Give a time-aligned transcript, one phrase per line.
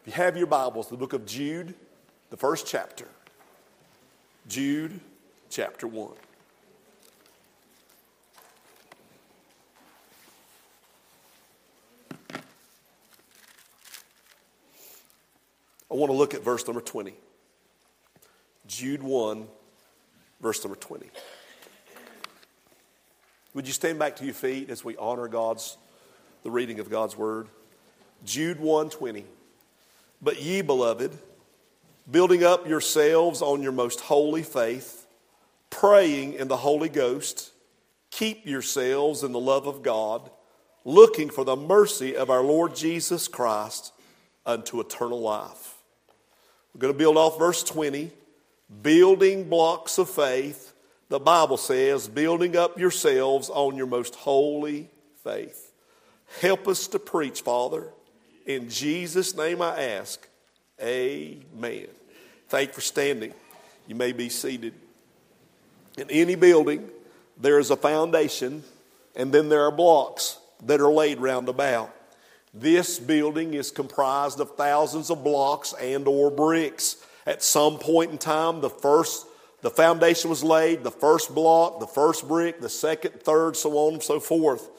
[0.00, 1.74] If you have your Bibles, the book of Jude,
[2.30, 3.06] the first chapter.
[4.48, 4.98] Jude,
[5.50, 6.12] chapter 1.
[15.90, 17.12] I want to look at verse number 20.
[18.66, 19.46] Jude 1,
[20.40, 21.10] verse number 20.
[23.52, 25.76] Would you stand back to your feet as we honor God's
[26.42, 27.48] the reading of God's word?
[28.24, 29.24] Jude 1:20.
[30.22, 31.16] But ye beloved,
[32.10, 35.06] building up yourselves on your most holy faith,
[35.70, 37.52] praying in the Holy Ghost,
[38.10, 40.30] keep yourselves in the love of God,
[40.84, 43.92] looking for the mercy of our Lord Jesus Christ
[44.44, 45.76] unto eternal life.
[46.74, 48.10] We're going to build off verse 20,
[48.82, 50.72] building blocks of faith.
[51.08, 54.88] The Bible says, building up yourselves on your most holy
[55.24, 55.72] faith.
[56.40, 57.88] Help us to preach, Father.
[58.46, 60.26] In Jesus' name I ask.
[60.82, 61.86] Amen.
[62.48, 63.34] Thank you for standing.
[63.86, 64.74] You may be seated.
[65.98, 66.88] In any building,
[67.38, 68.62] there is a foundation,
[69.14, 71.94] and then there are blocks that are laid round about.
[72.52, 76.96] This building is comprised of thousands of blocks and or bricks.
[77.26, 79.26] At some point in time, the first
[79.62, 83.94] the foundation was laid, the first block, the first brick, the second, third, so on
[83.94, 84.70] and so forth.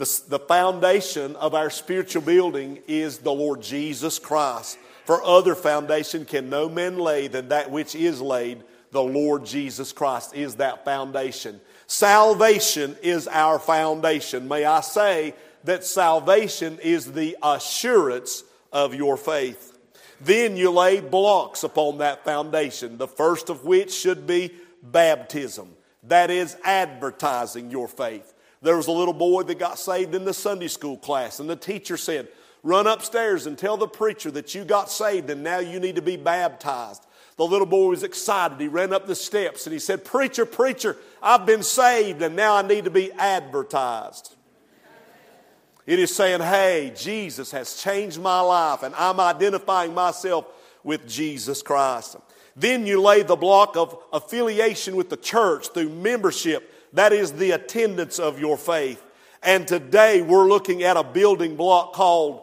[0.00, 4.78] The, the foundation of our spiritual building is the Lord Jesus Christ.
[5.04, 8.62] For other foundation can no man lay than that which is laid.
[8.92, 11.60] The Lord Jesus Christ is that foundation.
[11.86, 14.48] Salvation is our foundation.
[14.48, 15.34] May I say
[15.64, 19.76] that salvation is the assurance of your faith.
[20.18, 24.50] Then you lay blocks upon that foundation, the first of which should be
[24.82, 25.68] baptism.
[26.04, 28.32] That is advertising your faith.
[28.62, 31.56] There was a little boy that got saved in the Sunday school class, and the
[31.56, 32.28] teacher said,
[32.62, 36.02] Run upstairs and tell the preacher that you got saved and now you need to
[36.02, 37.06] be baptized.
[37.36, 38.60] The little boy was excited.
[38.60, 42.56] He ran up the steps and he said, Preacher, preacher, I've been saved and now
[42.56, 44.34] I need to be advertised.
[45.86, 50.46] It is saying, hey, Jesus has changed my life, and I'm identifying myself
[50.84, 52.16] with Jesus Christ.
[52.54, 56.72] Then you lay the block of affiliation with the church through membership.
[56.92, 59.02] That is the attendance of your faith.
[59.42, 62.42] And today we're looking at a building block called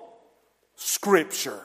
[0.75, 1.61] Scripture,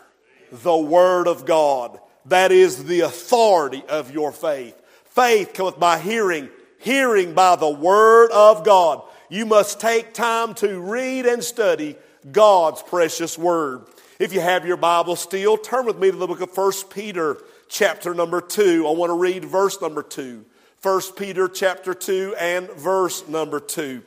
[0.50, 1.98] the Word of God.
[2.26, 4.81] That is the authority of your faith.
[5.04, 6.48] Faith cometh by hearing,
[6.78, 9.03] hearing by the Word of God.
[9.28, 11.97] You must take time to read and study
[12.31, 13.87] God's precious word.
[14.19, 17.38] If you have your Bible still, turn with me to the book of 1 Peter,
[17.69, 18.87] chapter number 2.
[18.87, 20.44] I want to read verse number 2.
[20.82, 24.03] 1 Peter, chapter 2, and verse number 2.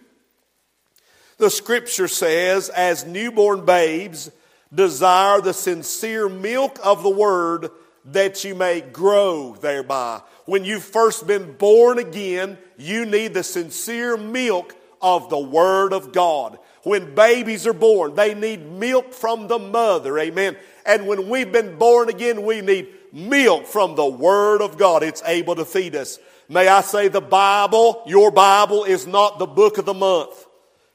[1.37, 4.29] The scripture says, As newborn babes,
[4.73, 7.69] desire the sincere milk of the word
[8.05, 10.21] that you may grow thereby.
[10.45, 16.11] When you've first been born again, you need the sincere milk of the Word of
[16.11, 16.59] God.
[16.83, 20.19] When babies are born, they need milk from the mother.
[20.19, 20.55] Amen.
[20.85, 25.03] And when we've been born again, we need milk from the Word of God.
[25.03, 26.19] It's able to feed us.
[26.47, 30.45] May I say the Bible, your Bible is not the book of the month.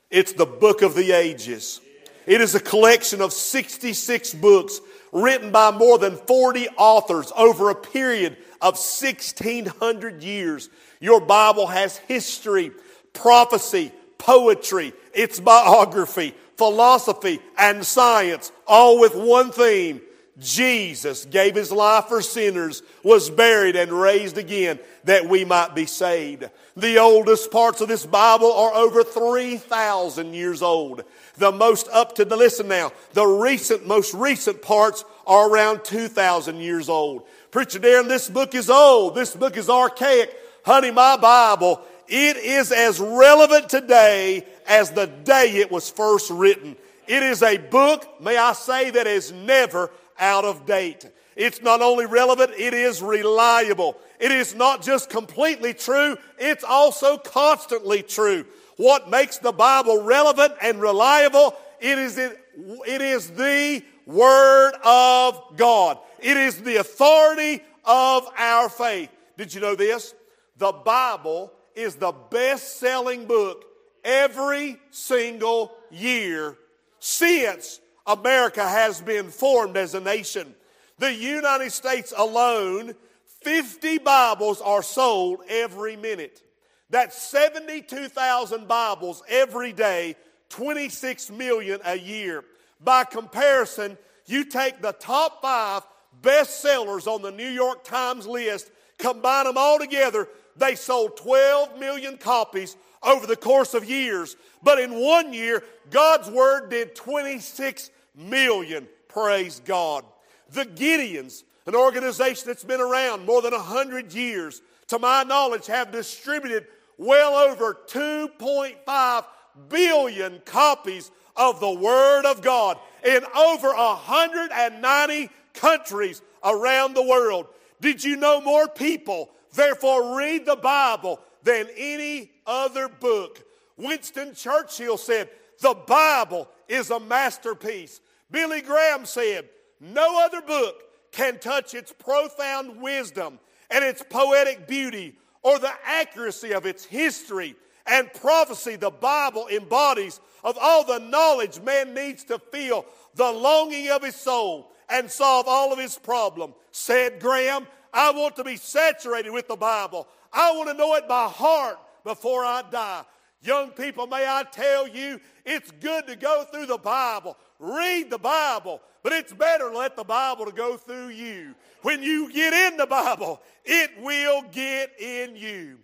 [0.08, 1.80] It's the book of the ages.
[2.26, 4.80] It is a collection of 66 books
[5.12, 10.68] written by more than 40 authors over a period of 1600 years.
[11.00, 12.70] Your Bible has history,
[13.12, 20.00] prophecy, poetry, its biography, philosophy, and science, all with one theme.
[20.40, 25.86] Jesus gave his life for sinners, was buried, and raised again that we might be
[25.86, 26.48] saved.
[26.76, 31.04] The oldest parts of this Bible are over 3,000 years old.
[31.36, 36.56] The most up to the, listen now, the recent, most recent parts are around 2,000
[36.56, 37.26] years old.
[37.50, 39.14] Preacher Darren, this book is old.
[39.14, 40.34] This book is archaic.
[40.64, 46.76] Honey, my Bible it is as relevant today as the day it was first written.
[47.06, 49.90] It is a book, may I say, that is never
[50.20, 51.10] out of date.
[51.36, 53.96] It's not only relevant, it is reliable.
[54.18, 58.44] It is not just completely true, it's also constantly true.
[58.76, 61.54] What makes the Bible relevant and reliable?
[61.80, 62.38] It is, it,
[62.86, 65.98] it is the Word of God.
[66.18, 69.10] It is the authority of our faith.
[69.36, 70.14] Did you know this?
[70.58, 73.64] The Bible is the best selling book
[74.04, 76.56] every single year
[76.98, 80.54] since America has been formed as a nation.
[80.98, 82.94] The United States alone,
[83.42, 86.42] 50 Bibles are sold every minute.
[86.90, 90.16] That's 72,000 Bibles every day,
[90.48, 92.44] 26 million a year.
[92.82, 95.82] By comparison, You take the top five
[96.22, 101.78] best sellers on the New York Times list, combine them all together, they sold 12
[101.80, 104.36] million copies over the course of years.
[104.62, 108.86] But in one year, God's Word did 26 million.
[109.08, 110.04] Praise God.
[110.50, 115.92] The Gideons, an organization that's been around more than 100 years, to my knowledge, have
[115.92, 116.66] distributed
[116.98, 119.24] well over 2.5
[119.68, 127.46] billion copies of the Word of God in over 190 countries around the world.
[127.80, 133.42] Did you know more people, therefore, read the Bible than any other book?
[133.76, 135.30] Winston Churchill said,
[135.60, 138.00] The Bible is a masterpiece.
[138.30, 139.48] Billy Graham said,
[139.80, 140.82] No other book
[141.12, 143.38] can touch its profound wisdom
[143.70, 147.56] and its poetic beauty or the accuracy of its history
[147.86, 153.90] and prophecy the Bible embodies of all the knowledge man needs to feel the longing
[153.90, 156.54] of his soul and solve all of his problems.
[156.70, 160.06] Said Graham, I want to be saturated with the Bible.
[160.32, 163.04] I want to know it by heart before I die.
[163.42, 167.36] Young people, may I tell you, it's good to go through the Bible.
[167.58, 171.54] Read the Bible, but it's better to let the Bible to go through you.
[171.82, 175.78] When you get in the Bible, it will get in you.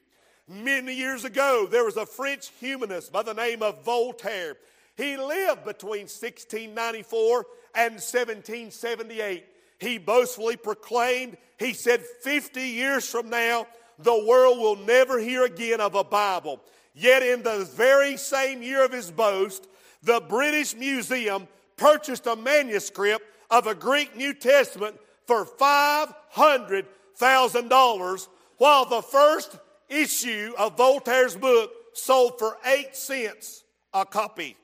[0.48, 4.56] Many years ago, there was a French humanist by the name of Voltaire.
[4.96, 9.44] He lived between 1694 and 1778.
[9.78, 13.66] He boastfully proclaimed, he said, 50 years from now,
[13.98, 16.60] the world will never hear again of a Bible.
[16.94, 19.66] Yet, in the very same year of his boast,
[20.02, 29.02] the British Museum purchased a manuscript of a Greek New Testament for $500,000, while the
[29.02, 29.58] first
[29.88, 33.62] issue of Voltaire's book sold for eight cents
[33.92, 34.56] a copy.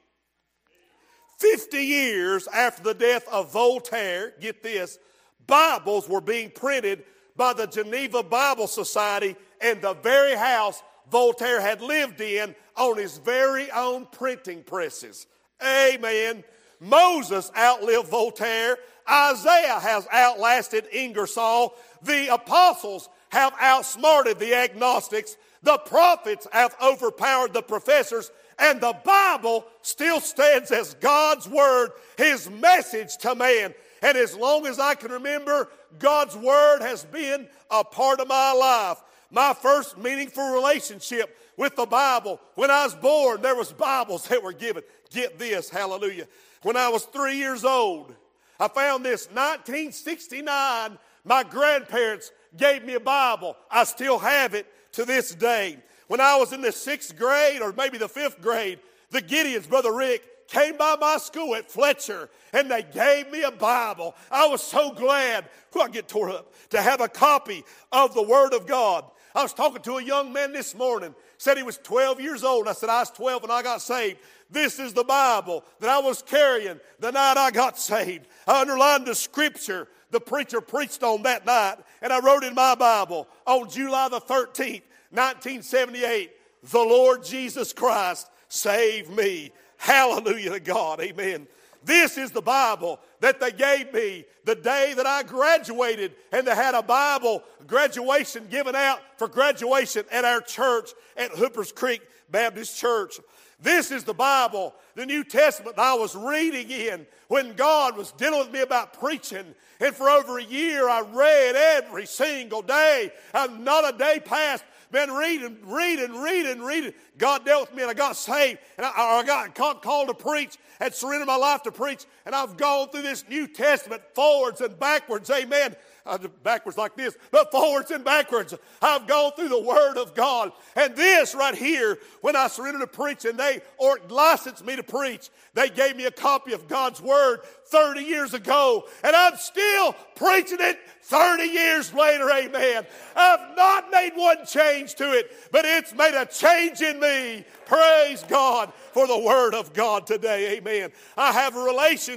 [1.43, 5.00] 50 years after the death of Voltaire, get this,
[5.49, 7.03] Bibles were being printed
[7.37, 10.81] by the Geneva Bible Society in the very house
[11.11, 15.27] Voltaire had lived in on his very own printing presses.
[15.61, 16.44] Amen.
[16.79, 18.79] Moses outlived Voltaire.
[19.11, 21.75] Isaiah has outlasted Ingersoll.
[22.03, 25.37] The apostles have outsmarted the agnostics.
[25.65, 28.31] The prophets have overpowered the professors.
[28.58, 33.75] And the Bible still stands as God's word, His message to man.
[34.02, 35.69] And as long as I can remember,
[35.99, 38.99] God's word has been a part of my life.
[39.31, 44.43] My first meaningful relationship with the Bible, when I was born, there was Bibles that
[44.43, 44.82] were given.
[45.10, 46.26] Get this, hallelujah.
[46.62, 48.14] When I was three years old,
[48.60, 50.98] I found this 1969.
[51.25, 53.56] My grandparents gave me a Bible.
[53.70, 55.78] I still have it to this day.
[56.12, 59.94] When I was in the sixth grade or maybe the fifth grade, the Gideons, Brother
[59.94, 64.14] Rick, came by my school at Fletcher and they gave me a Bible.
[64.31, 68.23] I was so glad, who I get tore up, to have a copy of the
[68.23, 69.06] Word of God.
[69.35, 72.69] I was talking to a young man this morning, said he was 12 years old.
[72.69, 74.19] I said, I was 12 when I got saved.
[74.50, 78.26] This is the Bible that I was carrying the night I got saved.
[78.47, 82.75] I underlined the scripture the preacher preached on that night, and I wrote in my
[82.75, 84.82] Bible on July the 13th,
[85.12, 86.31] 1978,
[86.70, 89.53] the Lord Jesus Christ save me.
[89.76, 91.00] Hallelujah to God.
[91.00, 91.47] Amen.
[91.85, 96.55] This is the Bible that they gave me the day that I graduated, and they
[96.55, 102.79] had a Bible graduation given out for graduation at our church at Hoopers Creek Baptist
[102.79, 103.19] Church.
[103.60, 108.10] This is the Bible, the New Testament that I was reading in when God was
[108.13, 109.55] dealing with me about preaching.
[109.81, 113.13] And for over a year, I read every single day.
[113.32, 116.93] And not a day passed been reading, reading, reading, reading.
[117.19, 120.58] God dealt with me and I got saved and I, I got called to preach,
[120.79, 124.79] had surrendered my life to preach, and I've gone through this New Testament forwards and
[124.79, 125.31] backwards.
[125.31, 125.76] Amen
[126.06, 128.55] uh, backwards like this, but forwards and backwards.
[128.81, 130.52] I've gone through the Word of God.
[130.74, 134.82] And this right here, when I surrendered to preach and they or licensed me to
[134.82, 138.88] preach, they gave me a copy of God's Word 30 years ago.
[139.05, 142.31] And I'm still preaching it 30 years later.
[142.31, 142.86] Amen.
[143.14, 147.44] I've not made one change to it, but it's made a change in me.
[147.67, 150.56] Praise God for the Word of God today.
[150.56, 150.91] Amen.
[151.17, 152.11] I have a relationship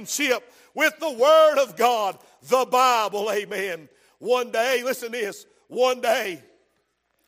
[0.74, 3.30] with the Word of God the Bible.
[3.30, 3.88] Amen.
[4.18, 5.46] One day, listen to this.
[5.68, 6.42] One day,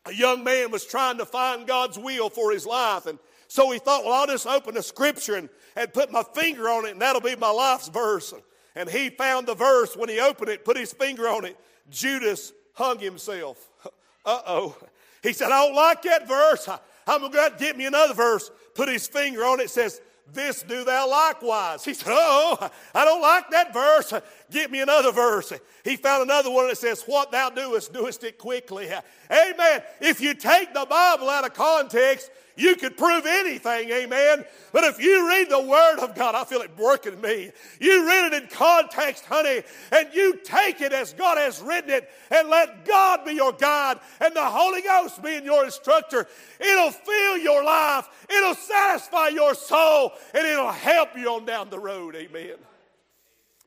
[0.07, 3.07] a young man was trying to find God's will for his life.
[3.07, 6.69] And so he thought, well, I'll just open the scripture and, and put my finger
[6.69, 8.33] on it, and that'll be my life's verse.
[8.75, 11.57] And he found the verse when he opened it, put his finger on it.
[11.91, 13.69] Judas hung himself.
[14.25, 14.77] Uh oh.
[15.23, 16.69] He said, I don't like that verse.
[16.69, 18.51] I, am going to get me another verse.
[18.75, 21.85] Put his finger on it says, this do thou likewise.
[21.85, 24.13] He said, Oh, I don't like that verse.
[24.51, 25.53] Get me another verse.
[25.85, 28.89] He found another one that says, What thou doest, doest it quickly.
[29.31, 29.83] Amen.
[30.01, 34.45] If you take the Bible out of context, you could prove anything, amen.
[34.73, 37.53] But if you read the Word of God, I feel it working in me.
[37.81, 39.63] You read it in context, honey,
[39.93, 44.01] and you take it as God has written it, and let God be your guide,
[44.21, 46.27] and the Holy Ghost being your instructor.
[46.59, 51.79] It'll fill your life, it'll satisfy your soul, and it'll help you on down the
[51.79, 52.57] road, amen.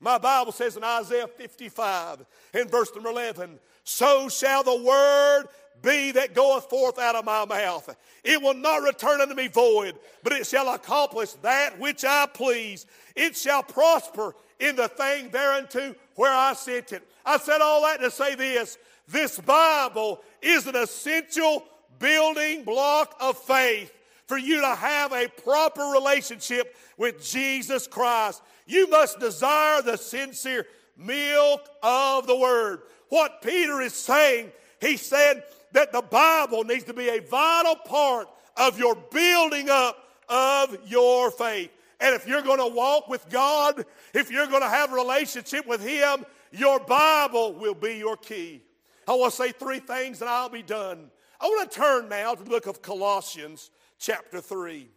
[0.01, 5.45] My Bible says in Isaiah 55, in verse number 11, so shall the word
[5.81, 7.95] be that goeth forth out of my mouth.
[8.23, 12.85] It will not return unto me void, but it shall accomplish that which I please.
[13.15, 17.03] It shall prosper in the thing thereunto where I sent it.
[17.25, 18.77] I said all that to say this.
[19.07, 21.65] This Bible is an essential
[21.99, 23.91] building block of faith
[24.27, 28.41] for you to have a proper relationship with Jesus Christ.
[28.65, 30.65] You must desire the sincere
[30.97, 32.83] milk of the Word.
[33.09, 38.27] What Peter is saying, he said, that the Bible needs to be a vital part
[38.57, 39.97] of your building up
[40.27, 41.71] of your faith.
[41.99, 45.67] And if you're going to walk with God, if you're going to have a relationship
[45.67, 48.63] with Him, your Bible will be your key.
[49.07, 51.11] I want to say three things and I'll be done.
[51.39, 54.87] I want to turn now to the book of Colossians, chapter 3.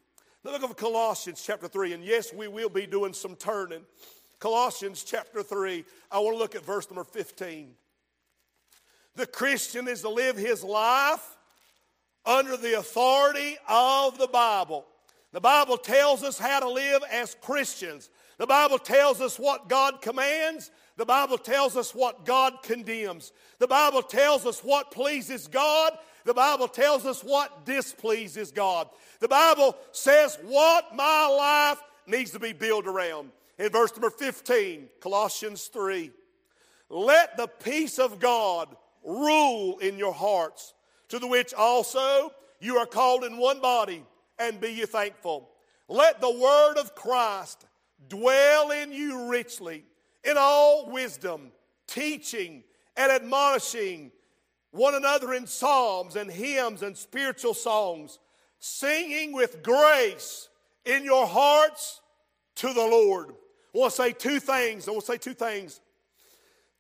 [0.43, 1.95] The book of Colossians, chapter 3.
[1.95, 3.81] And yes, we will be doing some turning.
[4.39, 5.85] Colossians, chapter 3.
[6.11, 7.71] I want to look at verse number 15.
[9.17, 11.37] The Christian is to live his life
[12.27, 14.87] under the authority of the Bible.
[15.33, 18.11] The Bible tells us how to live as Christians.
[18.39, 20.71] The Bible tells us what God commands.
[20.97, 23.33] The Bible tells us what God condemns.
[23.59, 25.93] The Bible tells us what pleases God.
[26.25, 28.89] The Bible tells us what displeases God.
[29.21, 33.31] The Bible says what my life needs to be built around.
[33.59, 36.11] In verse number 15, Colossians 3,
[36.89, 40.75] let the peace of God rule in your hearts,
[41.09, 44.05] to the which also you are called in one body,
[44.39, 45.51] and be ye thankful.
[45.89, 47.67] Let the word of Christ
[48.09, 49.85] dwell in you richly,
[50.25, 51.53] in all wisdom,
[51.87, 52.65] teaching
[52.97, 54.11] and admonishing
[54.71, 58.19] one another in psalms and hymns and spiritual songs,
[58.59, 60.49] singing with grace
[60.85, 62.01] in your hearts
[62.57, 63.31] to the Lord.
[63.75, 64.89] I want to say two things.
[64.89, 65.81] I want to say two things.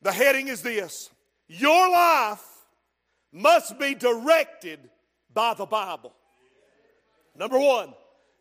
[0.02, 1.10] The heading is this
[1.48, 2.44] your life
[3.32, 4.80] must be directed
[5.32, 6.14] by the Bible.
[7.36, 7.92] Number one,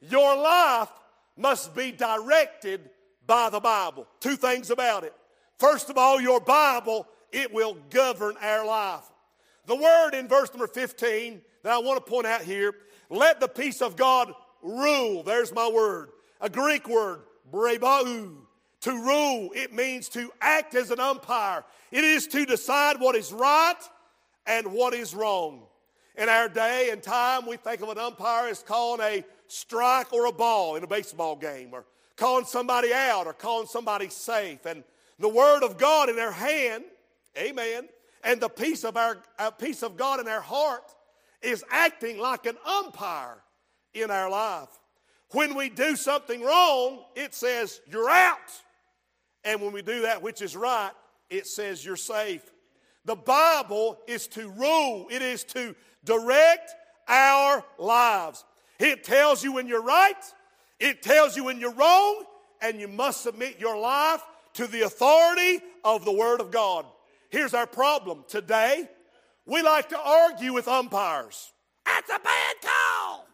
[0.01, 0.89] your life
[1.35, 2.89] must be directed
[3.25, 4.07] by the Bible.
[4.19, 5.13] Two things about it.
[5.57, 9.03] First of all, your Bible, it will govern our life.
[9.65, 12.75] The word in verse number 15 that I want to point out here,
[13.09, 15.23] let the peace of God rule.
[15.23, 16.09] There's my word.
[16.41, 18.35] A Greek word, brabeuo.
[18.83, 21.63] To rule, it means to act as an umpire.
[21.89, 23.79] It is to decide what is right
[24.45, 25.63] and what is wrong.
[26.17, 30.25] In our day and time, we think of an umpire as calling a strike or
[30.25, 31.85] a ball in a baseball game, or
[32.17, 34.65] calling somebody out, or calling somebody safe.
[34.65, 34.83] And
[35.17, 36.83] the Word of God in our hand,
[37.37, 37.87] amen,
[38.21, 40.93] and the peace of, our, uh, peace of God in our heart
[41.41, 43.37] is acting like an umpire
[43.93, 44.77] in our life.
[45.31, 48.37] When we do something wrong, it says, You're out.
[49.53, 50.89] And when we do that which is right,
[51.29, 52.41] it says you're safe.
[53.05, 56.73] The Bible is to rule, it is to direct
[57.07, 58.45] our lives.
[58.79, 60.15] It tells you when you're right,
[60.79, 62.23] it tells you when you're wrong,
[62.63, 66.87] and you must submit your life to the authority of the Word of God.
[67.29, 68.89] Here's our problem today
[69.45, 71.51] we like to argue with umpires.
[71.85, 73.27] That's a bad call.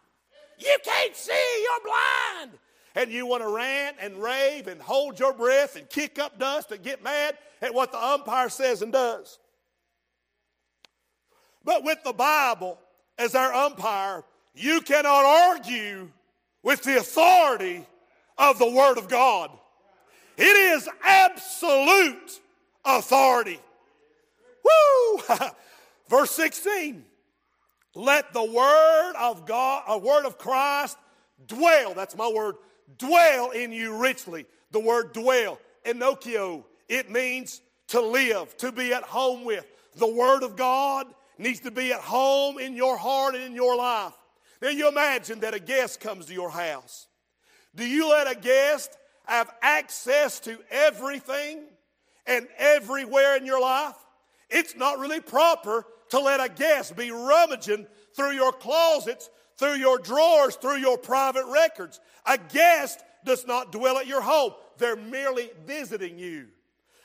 [0.57, 2.59] You can't see, you're blind
[2.95, 6.71] and you want to rant and rave and hold your breath and kick up dust
[6.71, 9.39] and get mad at what the umpire says and does.
[11.63, 12.79] But with the Bible
[13.17, 14.23] as our umpire,
[14.55, 16.09] you cannot argue
[16.63, 17.85] with the authority
[18.37, 19.51] of the Word of God.
[20.37, 22.39] It is absolute
[22.85, 23.59] authority.
[24.63, 25.21] Woo!
[26.09, 27.05] Verse 16.
[27.95, 30.97] Let the word of God, a word of Christ
[31.47, 32.55] dwell, that's my word,
[32.97, 34.45] dwell in you richly.
[34.71, 39.65] The word dwell, enokio, it means to live, to be at home with.
[39.95, 43.75] The Word of God needs to be at home in your heart and in your
[43.75, 44.13] life.
[44.61, 47.07] Now, you imagine that a guest comes to your house.
[47.75, 51.61] Do you let a guest have access to everything
[52.25, 53.95] and everywhere in your life?
[54.49, 59.99] It's not really proper to let a guest be rummaging through your closets, through your
[59.99, 61.99] drawers, through your private records.
[62.25, 64.53] A guest does not dwell at your home.
[64.77, 66.47] They're merely visiting you.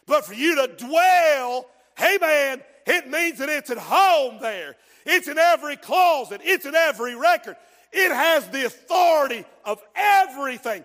[0.06, 1.66] But for you to dwell,
[1.96, 4.76] hey man, it means that it's at home there.
[5.06, 6.40] It's in every closet.
[6.44, 7.56] It's in every record.
[7.92, 10.84] It has the authority of everything.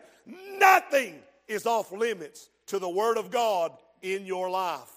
[0.58, 1.16] Nothing
[1.48, 3.72] is off limits to the Word of God
[4.02, 4.90] in your life.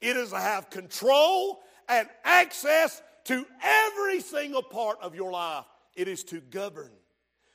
[0.00, 5.64] It is to have control and access to every single part of your life.
[5.96, 6.90] It is to govern.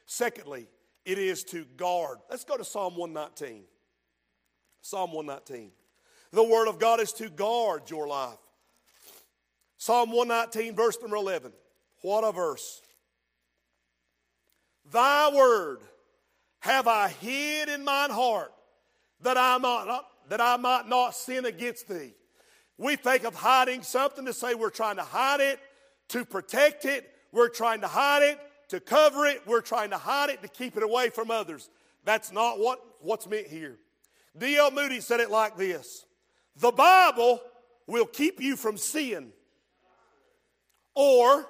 [0.06, 0.68] Secondly,
[1.06, 2.20] it is to guard.
[2.30, 3.64] Let's go to Psalm 119.
[4.82, 5.72] Psalm 119.
[6.32, 8.38] The Word of God is to guard your life.
[9.78, 11.52] Psalm 119, verse number 11.
[12.04, 12.82] What a verse.
[14.92, 15.80] Thy word
[16.60, 18.52] have I hid in mine heart
[19.22, 22.14] that I might not, that I might not sin against thee.
[22.78, 25.60] We think of hiding something to say we're trying to hide it,
[26.10, 28.40] to protect it, we're trying to hide it,
[28.72, 31.70] to cover it, we're trying to hide it to keep it away from others.
[32.06, 33.78] That's not what, what's meant here.
[34.38, 34.72] D.L.
[34.72, 36.06] Moody said it like this
[36.56, 37.42] The Bible
[37.86, 39.34] will keep you from sin
[40.96, 41.46] or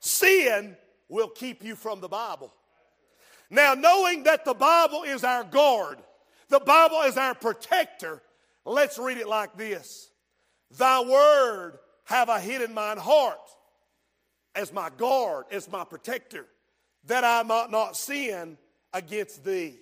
[0.00, 0.76] sin
[1.08, 2.52] will keep you from the Bible.
[3.48, 5.98] Now, knowing that the Bible is our guard,
[6.50, 8.22] the Bible is our protector,
[8.66, 10.10] let's read it like this
[10.76, 13.38] Thy word have I hid in mine heart
[14.54, 16.46] as my guard, as my protector,
[17.08, 18.56] that I might not sin
[18.92, 19.78] against thee.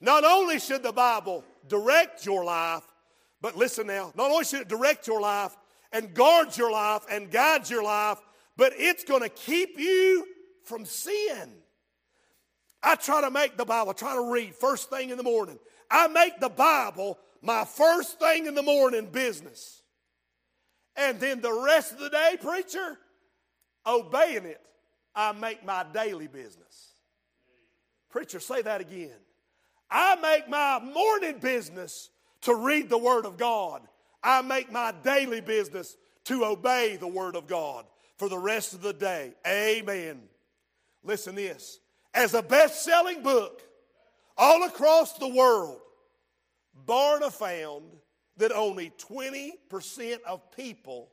[0.00, 2.84] Not only should the Bible direct your life,
[3.40, 5.56] but listen now, not only should it direct your life
[5.92, 8.18] and guard your life and guide your life,
[8.56, 10.26] but it's going to keep you
[10.64, 11.52] from sin.
[12.82, 15.58] I try to make the Bible, I try to read first thing in the morning.
[15.90, 19.82] I make the Bible my first thing in the morning business.
[20.96, 22.98] And then the rest of the day, preacher,
[23.86, 24.60] obeying it,
[25.14, 26.92] I make my daily business.
[28.10, 29.16] Preacher, say that again.
[29.90, 32.10] I make my morning business
[32.42, 33.82] to read the Word of God.
[34.22, 38.82] I make my daily business to obey the Word of God for the rest of
[38.82, 39.32] the day.
[39.46, 40.22] Amen.
[41.02, 41.80] Listen this.
[42.14, 43.62] As a best-selling book
[44.36, 45.80] all across the world,
[46.86, 47.84] Barna found
[48.36, 51.10] that only 20% of people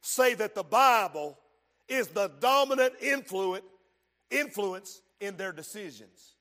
[0.00, 1.38] say that the Bible
[1.88, 3.64] is the dominant influence,
[4.30, 6.34] influence in their decisions.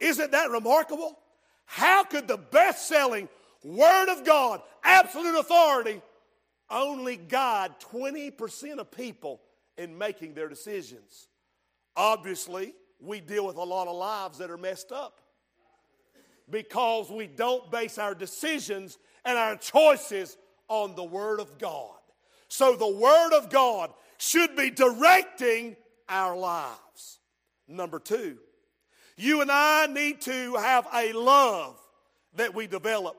[0.00, 1.18] Isn't that remarkable?
[1.64, 3.28] How could the best selling
[3.64, 6.02] Word of God, absolute authority,
[6.70, 9.40] only guide 20% of people
[9.76, 11.28] in making their decisions.
[11.96, 15.20] Obviously, we deal with a lot of lives that are messed up
[16.50, 20.36] because we don't base our decisions and our choices
[20.68, 21.96] on the Word of God.
[22.48, 25.74] So, the Word of God should be directing
[26.08, 27.18] our lives.
[27.66, 28.38] Number two,
[29.16, 31.76] you and I need to have a love
[32.36, 33.16] that we develop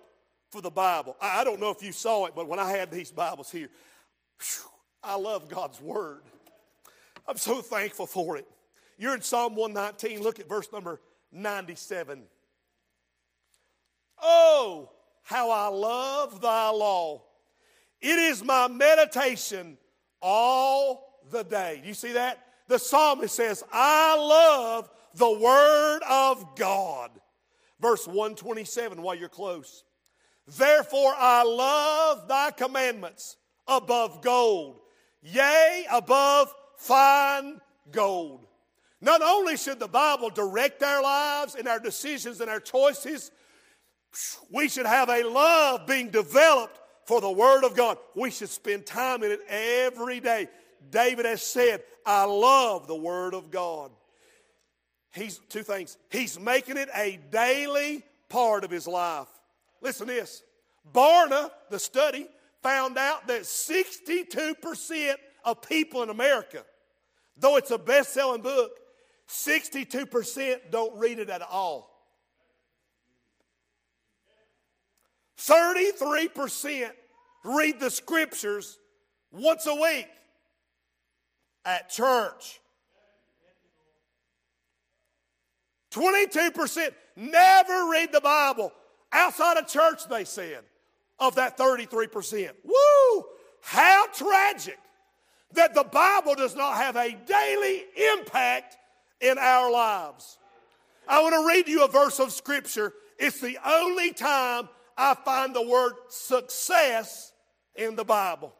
[0.50, 1.18] for the Bible.
[1.22, 3.68] I don't know if you saw it, but when I had these Bibles here,
[4.40, 4.70] whew,
[5.04, 6.22] I love God's Word.
[7.28, 8.48] I'm so thankful for it.
[8.98, 10.24] You're in Psalm 119.
[10.24, 11.02] Look at verse number
[11.34, 12.24] 97.
[14.22, 14.90] Oh,
[15.24, 17.24] how I love thy law.
[18.00, 19.78] It is my meditation
[20.24, 21.82] all the day.
[21.86, 22.40] You see that?
[22.68, 27.12] The psalmist says, I love the word of God.
[27.80, 29.84] Verse 127 while you're close.
[30.48, 34.80] Therefore, I love thy commandments above gold,
[35.22, 38.48] yea, above fine gold.
[39.02, 43.32] Not only should the Bible direct our lives and our decisions and our choices,
[44.52, 47.98] we should have a love being developed for the Word of God.
[48.16, 50.48] We should spend time in it every day.
[50.90, 53.92] David has said, I love the Word of God.
[55.14, 55.98] He's two things.
[56.10, 59.28] He's making it a daily part of his life.
[59.82, 60.44] Listen to this.
[60.94, 62.28] Barna, the study,
[62.64, 66.64] found out that 62% of people in America,
[67.38, 68.72] though it's a best selling book,
[69.28, 71.93] 62% don't read it at all.
[75.38, 76.90] 33%
[77.44, 78.78] read the scriptures
[79.32, 80.08] once a week
[81.66, 82.60] at church.
[85.92, 88.72] 22% never read the Bible
[89.12, 90.64] outside of church, they said,
[91.20, 92.50] of that 33%.
[92.64, 93.26] Woo!
[93.62, 94.80] How tragic
[95.54, 97.84] that the Bible does not have a daily
[98.18, 98.78] impact
[99.22, 100.38] in our lives.
[101.08, 102.94] I want to read you a verse of Scripture.
[103.20, 107.32] It's the only time I find the word success
[107.76, 108.54] in the Bible.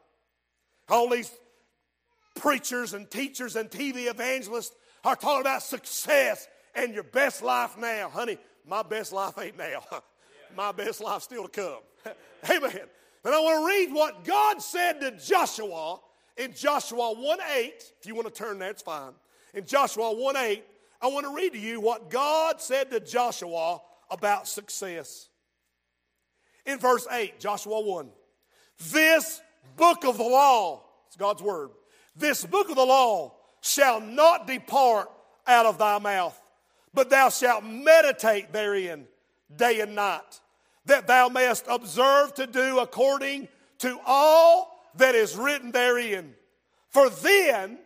[0.88, 1.30] All these
[2.34, 8.08] preachers and teachers and TV evangelists are talking about success and your best life now.
[8.08, 9.82] Honey, my best life ain't now.
[10.56, 12.14] my best life still to come.
[12.50, 12.86] Amen.
[13.22, 16.00] But I want to read what God said to Joshua
[16.36, 17.92] in Joshua 1 8.
[18.00, 19.12] If you want to turn there, it's fine.
[19.54, 20.64] In Joshua 1 8,
[21.00, 25.28] I want to read to you what God said to Joshua about success.
[26.66, 28.08] In verse 8, Joshua 1,
[28.92, 29.40] this
[29.76, 31.70] book of the law, it's God's word,
[32.16, 35.10] this book of the law shall not depart
[35.46, 36.40] out of thy mouth,
[36.92, 39.06] but thou shalt meditate therein
[39.54, 40.40] day and night,
[40.86, 43.48] that thou mayest observe to do according
[43.78, 46.34] to all that is written therein.
[46.88, 47.78] For then,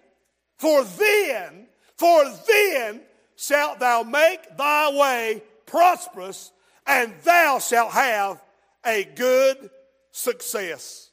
[0.58, 3.00] for then, for then
[3.36, 6.52] shalt thou make thy way prosperous,
[6.86, 8.40] and thou shalt have
[8.88, 9.70] a good
[10.10, 11.10] success.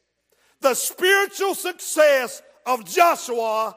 [0.61, 3.75] The spiritual success of Joshua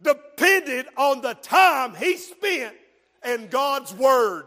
[0.00, 2.76] depended on the time he spent
[3.24, 4.44] in God's Word.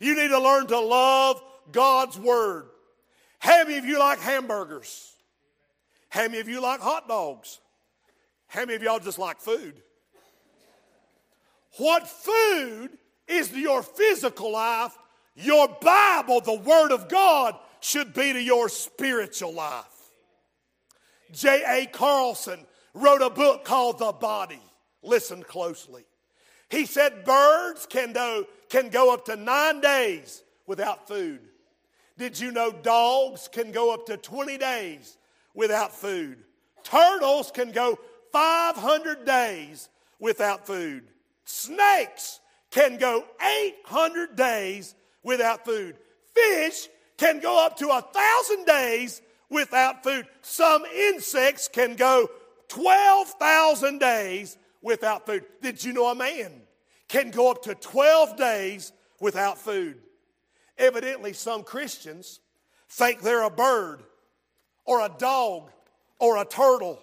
[0.00, 1.40] You need to learn to love
[1.70, 2.66] God's Word.
[3.38, 5.14] How many of you like hamburgers?
[6.08, 7.60] How many of you like hot dogs?
[8.48, 9.74] How many of y'all just like food?
[11.78, 12.90] What food
[13.28, 14.96] is your physical life,
[15.34, 19.84] your Bible, the Word of God, should be to your spiritual life.
[21.32, 21.86] J.A.
[21.86, 22.60] Carlson
[22.94, 24.62] wrote a book called The Body.
[25.02, 26.04] Listen closely.
[26.68, 31.40] He said birds can go, can go up to nine days without food.
[32.18, 35.18] Did you know dogs can go up to 20 days
[35.54, 36.38] without food?
[36.84, 37.98] Turtles can go
[38.32, 39.88] 500 days
[40.20, 41.04] without food.
[41.44, 42.40] Snakes
[42.70, 45.96] can go 800 days without food.
[46.34, 46.88] Fish
[47.22, 50.26] can go up to a thousand days without food.
[50.40, 52.28] Some insects can go
[52.66, 55.44] 12,000 days without food.
[55.60, 56.50] Did you know a man
[57.06, 59.98] can go up to 12 days without food?
[60.76, 62.40] Evidently, some Christians
[62.88, 64.02] think they're a bird
[64.84, 65.70] or a dog
[66.18, 66.98] or a turtle.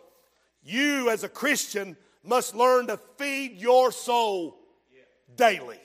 [0.61, 4.59] You, as a Christian, must learn to feed your soul
[5.37, 5.79] daily.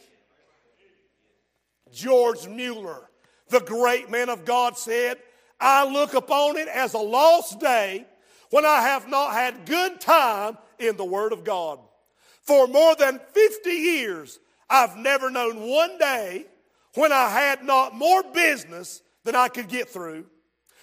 [1.92, 3.08] George Mueller,
[3.54, 5.16] the great man of God, said,
[5.60, 8.04] I look upon it as a lost day
[8.50, 11.78] when I have not had good time in the Word of God.
[12.42, 16.46] For more than 50 years, I've never known one day
[16.94, 20.26] when I had not more business than I could get through.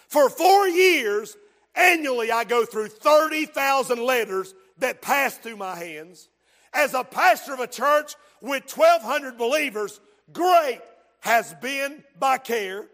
[0.07, 1.35] For four years,
[1.75, 6.29] annually, I go through 30,000 letters that pass through my hands.
[6.73, 9.99] As a pastor of a church with 1,200 believers,
[10.31, 10.79] great
[11.21, 12.87] has been by care.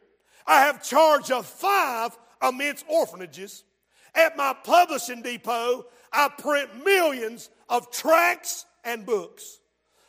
[0.45, 3.63] I have charge of five immense orphanages.
[4.15, 9.59] At my publishing depot, I print millions of tracts and books.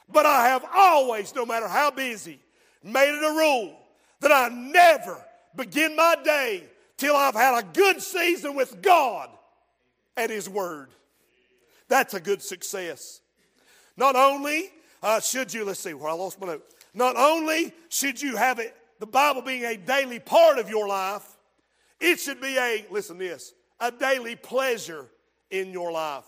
[0.09, 2.41] But I have always, no matter how busy,
[2.83, 3.77] made it a rule
[4.21, 6.65] that I never begin my day
[6.97, 9.29] till I've had a good season with God
[10.17, 10.91] and His Word.
[11.89, 13.21] That's a good success.
[13.97, 14.71] Not only
[15.03, 16.75] uh, should you, let's see where I lost my note.
[16.95, 21.27] Not only should you have it, the Bible being a daily part of your life,
[22.01, 25.07] it should be a, listen this, a daily pleasure
[25.51, 26.25] in your life.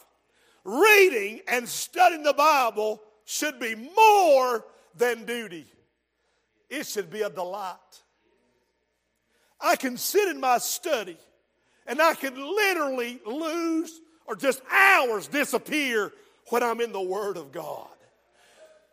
[0.65, 4.65] Reading and studying the Bible should be more
[4.97, 5.67] than duty,
[6.69, 7.77] it should be a delight.
[9.61, 11.19] I can sit in my study
[11.87, 16.13] and I can literally lose or just hours disappear
[16.49, 17.89] when I'm in the Word of God.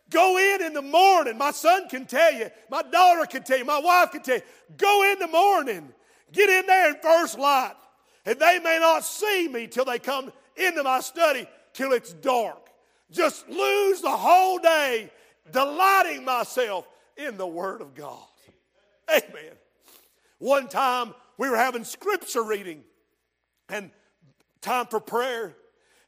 [0.10, 1.38] Go in in the morning.
[1.38, 4.41] My son can tell you, my daughter can tell you, my wife can tell you.
[4.78, 5.93] Go in the morning.
[6.32, 7.76] Get in there in first light.
[8.26, 12.70] And they may not see me till they come into my study till it's dark.
[13.12, 15.10] Just lose the whole day
[15.52, 18.17] delighting myself in the Word of God.
[19.10, 19.54] Amen.
[20.39, 22.84] One time we were having scripture reading
[23.70, 23.91] and
[24.62, 25.56] time for prayer.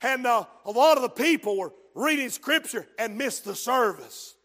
[0.01, 4.35] And uh, a lot of the people were reading scripture and miss the service.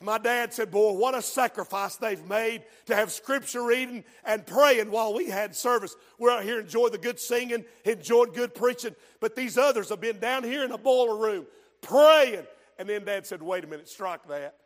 [0.00, 4.44] And my dad said, Boy, what a sacrifice they've made to have scripture reading and
[4.44, 5.94] praying while we had service.
[6.18, 10.18] We're out here enjoying the good singing, enjoying good preaching, but these others have been
[10.18, 11.46] down here in the boiler room
[11.80, 12.46] praying.
[12.78, 14.56] And then dad said, Wait a minute, strike that.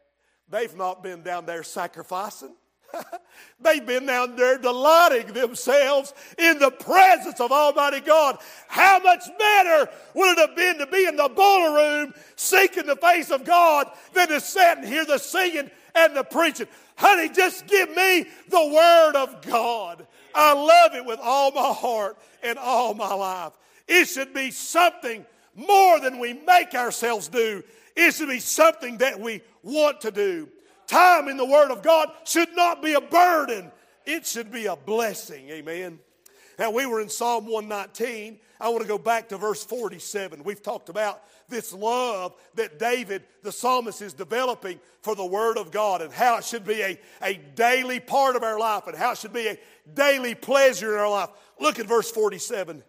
[0.49, 2.55] They've not been down there sacrificing.
[3.61, 8.39] They've been down there delighting themselves in the presence of Almighty God.
[8.69, 12.97] How much better would it have been to be in the boiler room seeking the
[12.97, 16.69] face of God than to sit and hear the singing and the preaching?
[16.97, 20.07] Honey, just give me the Word of God.
[20.35, 23.53] I love it with all my heart and all my life.
[23.87, 25.25] It should be something
[25.55, 27.65] more than we make ourselves do.
[27.97, 30.49] It should be something that we want to do.
[30.89, 33.71] Time in the Word of God should not be a burden,
[34.05, 35.49] it should be a blessing.
[35.51, 36.01] Amen.
[36.59, 38.41] Now, we were in Psalm 119.
[38.61, 40.43] I want to go back to verse 47.
[40.43, 45.71] We've talked about this love that David, the psalmist, is developing for the Word of
[45.71, 49.13] God and how it should be a, a daily part of our life and how
[49.13, 49.59] it should be a
[49.95, 51.31] daily pleasure in our life.
[51.61, 52.83] Look at verse 47.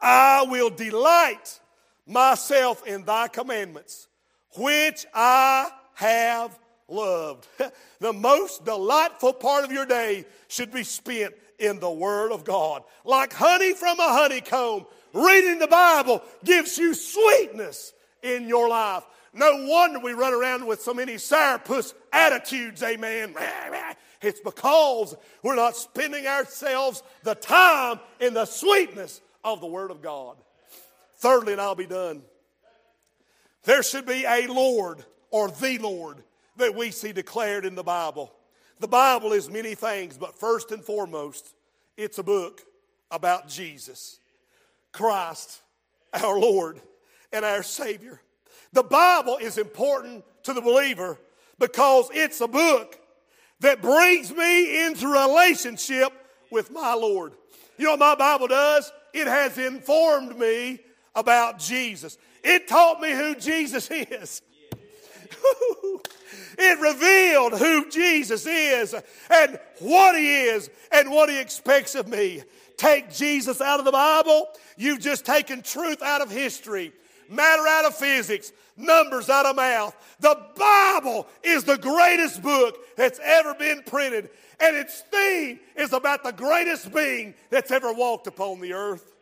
[0.00, 1.60] I will delight
[2.06, 4.08] myself in thy commandments,
[4.56, 5.70] which I
[6.00, 6.58] have
[6.88, 7.46] loved.
[8.00, 12.82] the most delightful part of your day should be spent in the Word of God.
[13.04, 19.04] Like honey from a honeycomb, reading the Bible gives you sweetness in your life.
[19.32, 23.34] No wonder we run around with so many sourpuss attitudes, amen.
[24.22, 30.02] It's because we're not spending ourselves the time in the sweetness of the Word of
[30.02, 30.36] God.
[31.16, 32.22] Thirdly, and I'll be done,
[33.64, 36.22] there should be a Lord or the Lord
[36.56, 38.32] that we see declared in the Bible.
[38.80, 41.54] The Bible is many things, but first and foremost,
[41.96, 42.62] it's a book
[43.10, 44.18] about Jesus,
[44.92, 45.60] Christ,
[46.14, 46.80] our Lord
[47.32, 48.20] and our Savior.
[48.72, 51.18] The Bible is important to the believer
[51.58, 52.98] because it's a book
[53.60, 56.12] that brings me into relationship
[56.50, 57.34] with my Lord.
[57.76, 58.90] You know what my Bible does?
[59.12, 60.80] It has informed me
[61.14, 62.16] about Jesus.
[62.42, 64.42] It taught me who Jesus is.
[66.58, 68.94] it revealed who Jesus is
[69.30, 72.42] and what he is and what he expects of me.
[72.76, 76.92] Take Jesus out of the Bible, you've just taken truth out of history,
[77.28, 79.94] matter out of physics, numbers out of math.
[80.20, 86.24] The Bible is the greatest book that's ever been printed, and its theme is about
[86.24, 89.12] the greatest being that's ever walked upon the earth.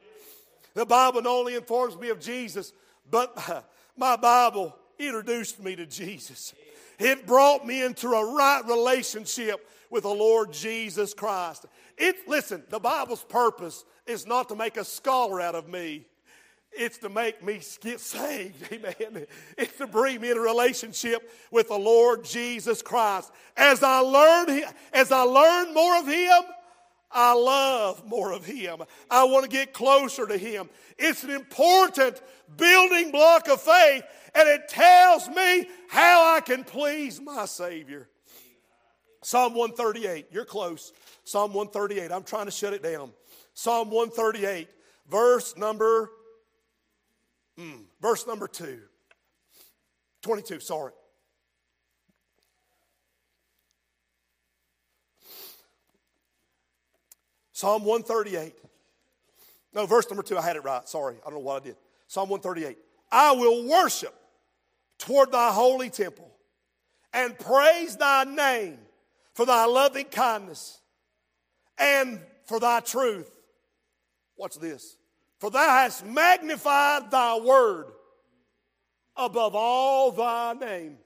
[0.75, 2.73] The Bible not only informs me of Jesus,
[3.11, 3.65] but
[3.97, 6.55] my Bible introduced me to Jesus.
[6.99, 11.67] It brought me into a right relationship with the Lord Jesus Christ.
[11.97, 16.07] It, listen, the Bible's purpose is not to make a scholar out of me.
[16.73, 18.73] It's to make me get saved.
[18.73, 19.27] Amen.
[19.57, 23.33] It's to bring me in a relationship with the Lord Jesus Christ.
[23.57, 26.43] As I learn, as I learn more of Him,
[27.11, 28.83] I love more of Him.
[29.11, 30.69] I want to get closer to Him.
[30.99, 32.21] It's an important
[32.57, 38.09] building block of faith, and it tells me how I can please my Savior.
[39.23, 40.93] Psalm 138, you're close.
[41.25, 43.13] Psalm 138, I'm trying to shut it down.
[43.55, 44.69] Psalm 138,
[45.11, 46.11] verse number,
[47.59, 48.81] mm, verse number 2.
[50.23, 50.93] 22, sorry.
[57.59, 58.55] Psalm 138.
[59.75, 60.89] No, verse number 2, I had it right.
[60.89, 61.77] Sorry, I don't know what I did.
[62.07, 62.79] Psalm 138.
[63.11, 64.15] I will worship
[64.97, 66.31] toward thy holy temple
[67.13, 68.79] and praise thy name
[69.35, 70.79] for thy loving kindness
[71.77, 73.29] and for thy truth.
[74.37, 74.97] What's this?
[75.41, 77.87] For thou hast magnified thy word
[79.17, 80.99] above all thy name.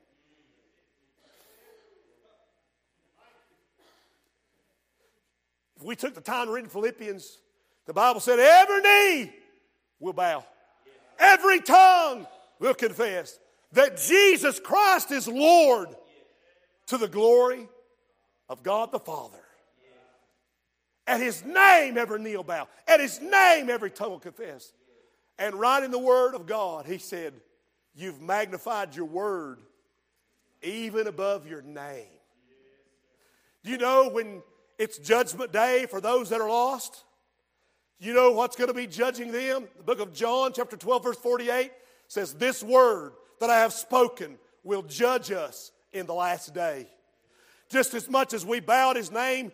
[5.82, 7.38] If we took the time to read Philippians,
[7.86, 9.32] the Bible said, every knee
[9.98, 10.44] will bow,
[11.18, 12.24] every tongue
[12.60, 13.36] will confess
[13.72, 15.88] that Jesus Christ is Lord
[16.86, 17.66] to the glory
[18.48, 19.40] of God the Father.
[21.08, 22.68] At his name, every knee will bow.
[22.86, 24.72] At his name, every tongue will confess.
[25.36, 27.34] And right in the word of God, he said,
[27.92, 29.58] You've magnified your word
[30.62, 32.06] even above your name.
[33.64, 34.42] Do you know when
[34.78, 37.04] it's judgment day for those that are lost.
[37.98, 39.68] You know what's going to be judging them?
[39.76, 41.70] The book of John, chapter 12, verse 48
[42.08, 46.88] says, This word that I have spoken will judge us in the last day.
[47.68, 49.52] Just as much as we bowed his name,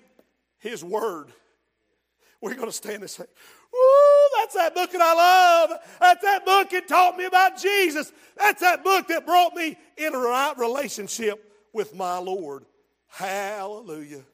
[0.58, 1.28] his word,
[2.40, 5.78] we're going to stand and say, Ooh, that's that book that I love.
[6.00, 8.10] That's that book that taught me about Jesus.
[8.34, 12.64] That's that book that brought me in a right relationship with my Lord.
[13.08, 14.24] Hallelujah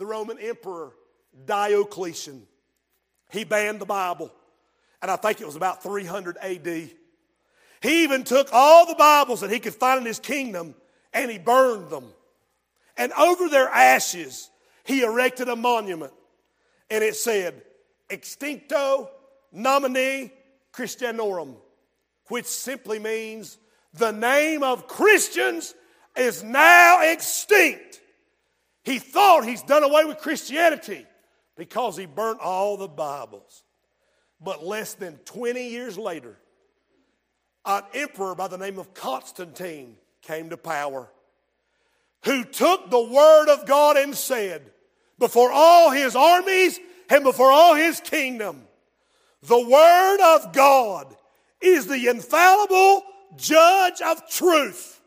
[0.00, 0.92] the Roman Emperor
[1.44, 2.46] Diocletian.
[3.30, 4.32] He banned the Bible,
[5.02, 6.66] and I think it was about 300 AD.
[7.82, 10.74] He even took all the Bibles that he could find in his kingdom
[11.12, 12.06] and he burned them.
[12.96, 14.50] And over their ashes,
[14.84, 16.12] he erected a monument.
[16.90, 17.62] And it said,
[18.08, 19.08] Extincto
[19.52, 20.30] nomine
[20.72, 21.56] Christianorum,
[22.28, 23.58] which simply means
[23.94, 25.74] the name of Christians
[26.16, 28.00] is now extinct.
[28.84, 31.06] He thought he's done away with Christianity
[31.56, 33.64] because he burnt all the Bibles.
[34.40, 36.38] But less than 20 years later,
[37.66, 41.10] an emperor by the name of Constantine came to power,
[42.24, 44.62] who took the word of God and said,
[45.18, 48.62] before all his armies and before all his kingdom,
[49.42, 51.14] the word of God
[51.60, 53.02] is the infallible
[53.36, 55.00] judge of truth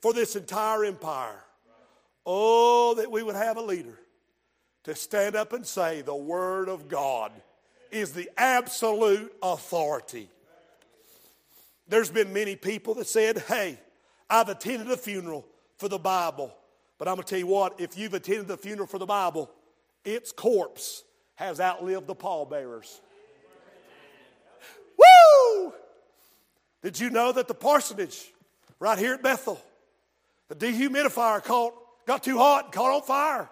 [0.00, 1.44] for this entire empire.
[2.32, 3.98] Oh, that we would have a leader
[4.84, 7.32] to stand up and say, the word of God
[7.90, 10.30] is the absolute authority.
[11.88, 13.80] There's been many people that said, Hey,
[14.30, 15.44] I've attended a funeral
[15.76, 16.56] for the Bible.
[16.98, 19.50] But I'm going to tell you what, if you've attended the funeral for the Bible,
[20.04, 21.02] its corpse
[21.34, 23.00] has outlived the pallbearers.
[24.96, 25.72] Woo!
[26.80, 28.32] Did you know that the parsonage
[28.78, 29.60] right here at Bethel,
[30.46, 31.74] the dehumidifier caught,
[32.06, 33.50] got too hot and caught on fire?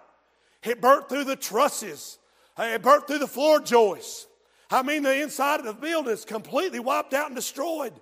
[0.63, 2.17] It burnt through the trusses.
[2.57, 4.27] Uh, it burnt through the floor joists.
[4.71, 7.93] I mean, the inside of the building is completely wiped out and destroyed.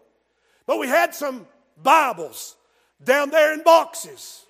[0.65, 1.47] But we had some
[1.81, 2.55] Bibles
[3.03, 4.43] down there in boxes.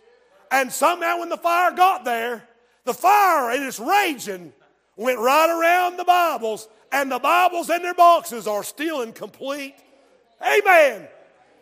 [0.49, 2.47] And somehow, when the fire got there,
[2.85, 4.53] the fire and its raging
[4.95, 9.75] went right around the Bibles, and the Bibles in their boxes are still in complete.
[10.41, 11.07] Amen.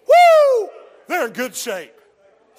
[0.08, 0.70] Woo!
[1.08, 1.94] They're in good shape.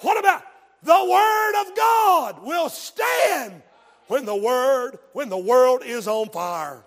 [0.00, 0.42] What about
[0.86, 3.62] the Word of God will stand
[4.06, 6.84] when the Word, when the world is on fire?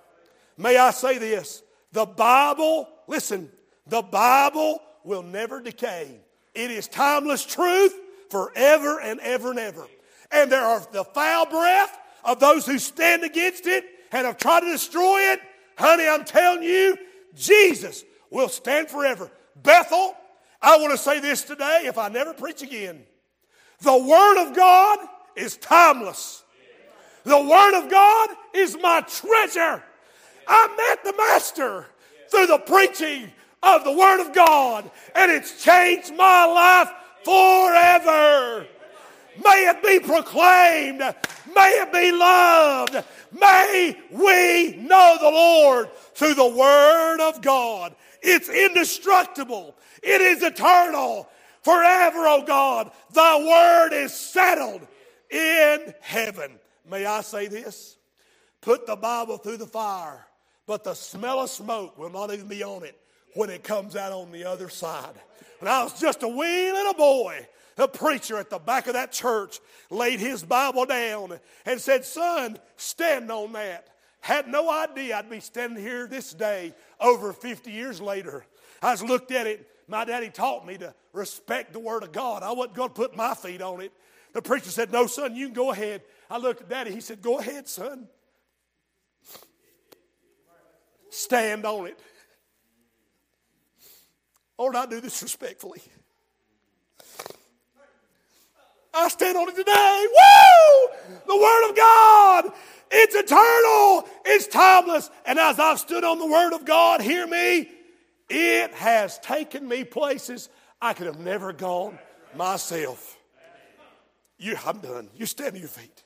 [0.57, 1.61] May I say this?
[1.91, 3.51] The Bible, listen,
[3.87, 6.19] the Bible will never decay.
[6.55, 7.93] It is timeless truth
[8.29, 9.85] forever and ever and ever.
[10.31, 14.61] And there are the foul breath of those who stand against it and have tried
[14.61, 15.39] to destroy it.
[15.77, 16.97] Honey, I'm telling you,
[17.35, 19.31] Jesus will stand forever.
[19.55, 20.15] Bethel,
[20.61, 23.03] I want to say this today if I never preach again.
[23.81, 24.99] The Word of God
[25.35, 26.43] is timeless.
[27.23, 29.83] The Word of God is my treasure.
[30.47, 31.85] I met the Master
[32.29, 36.91] through the preaching of the Word of God, and it's changed my life
[37.23, 38.65] forever.
[39.43, 40.99] May it be proclaimed.
[41.55, 43.03] May it be loved.
[43.31, 47.95] May we know the Lord through the Word of God.
[48.21, 49.75] It's indestructible.
[50.03, 51.29] It is eternal.
[51.61, 54.87] Forever, O oh God, thy word is settled
[55.29, 56.51] in heaven.
[56.89, 57.97] May I say this?
[58.61, 60.25] Put the Bible through the fire,
[60.65, 62.99] but the smell of smoke will not even be on it
[63.33, 65.13] when it comes out on the other side.
[65.59, 69.11] When I was just a wee little boy, the preacher at the back of that
[69.11, 73.87] church laid his Bible down and said, Son, stand on that.
[74.21, 78.45] Had no idea I'd be standing here this day over 50 years later.
[78.81, 79.65] I just looked at it.
[79.89, 82.43] My daddy taught me to respect the Word of God.
[82.43, 83.91] I wasn't going to put my feet on it.
[84.33, 86.03] The preacher said, No, son, you can go ahead.
[86.29, 86.91] I looked at daddy.
[86.91, 88.07] He said, Go ahead, son.
[91.09, 91.99] Stand on it.
[94.59, 95.81] Lord, I do this respectfully.
[98.93, 100.07] I stand on it today.
[100.07, 101.17] Woo!
[101.27, 102.45] The Word of God.
[102.91, 104.07] It's eternal.
[104.25, 105.09] It's timeless.
[105.25, 107.69] And as I've stood on the Word of God, hear me,
[108.29, 110.49] it has taken me places
[110.81, 111.97] I could have never gone
[112.35, 113.17] myself.
[114.37, 115.09] You, I'm done.
[115.15, 116.03] You stand on your feet.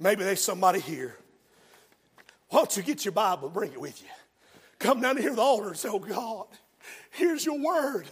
[0.00, 1.16] Maybe there's somebody here.
[2.48, 4.08] Why don't you get your Bible and bring it with you?
[4.78, 6.46] come down here to the altar and say, Oh God,
[7.18, 8.06] here's your word.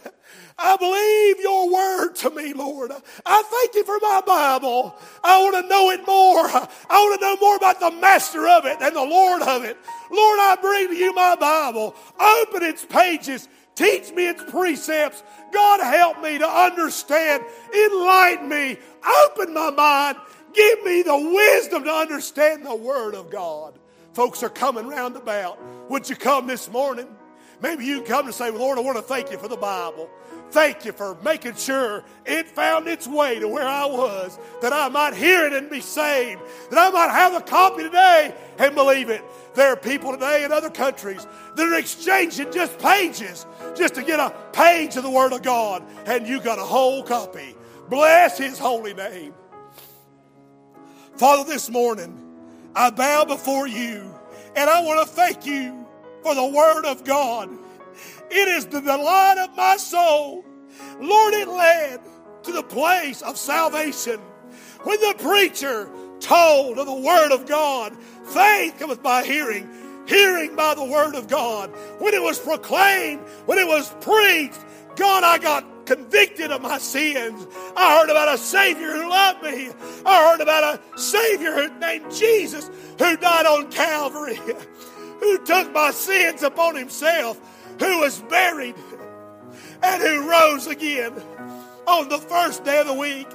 [0.57, 2.91] I believe your word to me, Lord.
[3.25, 4.95] I thank you for my Bible.
[5.23, 6.47] I want to know it more.
[6.47, 9.77] I want to know more about the master of it and the Lord of it.
[10.11, 11.95] Lord, I bring to you my Bible.
[12.19, 13.47] Open its pages.
[13.75, 15.23] Teach me its precepts.
[15.53, 17.43] God, help me to understand.
[17.73, 18.77] Enlighten me.
[19.25, 20.17] Open my mind.
[20.53, 23.77] Give me the wisdom to understand the Word of God.
[24.13, 25.59] Folks are coming round about.
[25.89, 27.07] Would you come this morning?
[27.61, 30.09] Maybe you come and say, Lord, I want to thank you for the Bible.
[30.51, 34.87] Thank you for making sure it found its way to where I was, that I
[34.87, 39.09] might hear it and be saved, that I might have a copy today and believe
[39.09, 39.23] it.
[39.55, 44.19] There are people today in other countries that are exchanging just pages just to get
[44.19, 47.55] a page of the Word of God, and you got a whole copy.
[47.89, 49.33] Bless His holy name.
[51.17, 52.23] Father, this morning,
[52.75, 54.13] I bow before you
[54.55, 55.86] and I want to thank you
[56.23, 57.49] for the Word of God.
[58.29, 60.45] It is the delight of my soul.
[60.99, 62.01] Lord, it led
[62.43, 64.19] to the place of salvation.
[64.83, 65.89] When the preacher
[66.19, 67.95] told of the Word of God,
[68.25, 69.69] faith cometh by hearing,
[70.07, 71.71] hearing by the Word of God.
[71.99, 74.59] When it was proclaimed, when it was preached,
[74.95, 77.47] God, I got convicted of my sins.
[77.75, 79.69] I heard about a Savior who loved me.
[80.05, 84.39] I heard about a Savior named Jesus who died on Calvary,
[85.19, 87.39] who took my sins upon himself.
[87.79, 88.75] who was buried
[89.83, 91.13] and who rose again
[91.85, 93.27] on the first day of the week.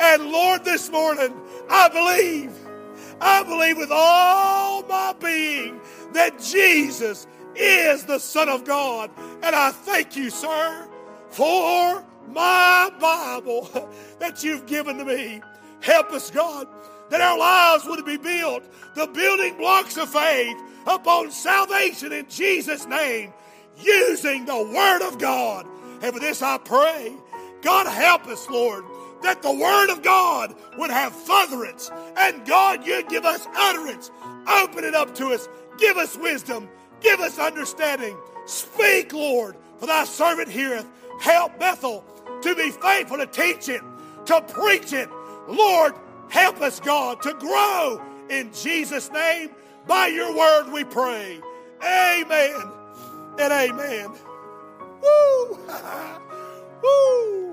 [0.00, 1.34] And Lord, this morning,
[1.68, 2.52] I believe,
[3.20, 5.80] I believe with all my being
[6.12, 7.26] that Jesus
[7.56, 9.10] is the Son of God.
[9.42, 10.88] And I thank you, sir,
[11.30, 13.68] for my Bible
[14.20, 15.42] that you've given to me.
[15.80, 16.68] Help us, God,
[17.10, 18.62] that our lives would be built,
[18.94, 20.56] the building blocks of faith
[20.86, 23.32] upon salvation in Jesus' name,
[23.78, 25.66] using the Word of God.
[26.02, 27.14] And for this I pray,
[27.62, 28.84] God help us, Lord,
[29.22, 31.90] that the Word of God would have furtherance.
[32.16, 34.10] And God, you'd give us utterance.
[34.48, 35.48] Open it up to us.
[35.78, 36.68] Give us wisdom.
[37.00, 38.16] Give us understanding.
[38.46, 40.86] Speak, Lord, for thy servant heareth.
[41.20, 42.04] Help Bethel
[42.42, 43.82] to be faithful to teach it,
[44.26, 45.08] to preach it.
[45.48, 45.94] Lord,
[46.30, 49.50] help us, God, to grow in Jesus' name.
[49.88, 51.40] By your word we pray.
[51.82, 52.62] Amen
[53.38, 54.10] and amen.
[55.02, 55.58] Woo!
[56.82, 57.47] Woo!